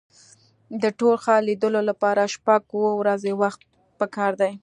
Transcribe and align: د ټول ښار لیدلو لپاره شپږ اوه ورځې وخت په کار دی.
د 0.81 0.83
ټول 0.99 1.15
ښار 1.23 1.41
لیدلو 1.49 1.81
لپاره 1.89 2.31
شپږ 2.35 2.61
اوه 2.75 2.91
ورځې 3.01 3.31
وخت 3.41 3.61
په 3.99 4.05
کار 4.15 4.33
دی. 4.41 4.53